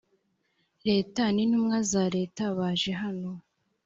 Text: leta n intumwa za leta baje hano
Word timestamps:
leta 0.87 1.23
n 1.35 1.37
intumwa 1.43 1.77
za 1.91 2.03
leta 2.15 2.43
baje 2.57 2.91
hano 3.01 3.31